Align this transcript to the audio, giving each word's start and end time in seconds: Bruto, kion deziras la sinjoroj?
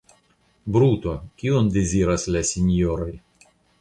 Bruto, 0.77 1.13
kion 1.41 1.69
deziras 1.77 2.25
la 2.37 2.43
sinjoroj? 2.53 3.11